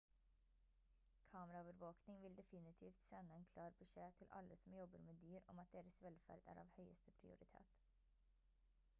kameraovervåkning 1.31 2.21
vil 2.21 2.37
definitivt 2.37 2.97
sende 3.09 3.35
en 3.41 3.45
klar 3.53 3.69
beskjed 3.81 4.15
til 4.21 4.29
alle 4.39 4.57
som 4.61 4.73
jobber 4.77 4.97
med 5.09 5.19
dyr 5.25 5.39
om 5.47 5.59
at 5.65 5.71
deres 5.77 5.99
velferd 6.07 6.41
er 6.55 6.63
av 6.63 6.73
høyeste 6.79 7.13
prioritet 7.21 7.77